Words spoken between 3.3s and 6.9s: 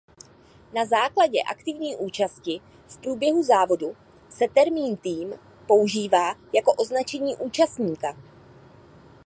závodu se termín "tým" používá jako